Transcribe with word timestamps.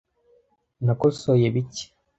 Nakosoye 0.85 1.47
bike. 1.53 1.85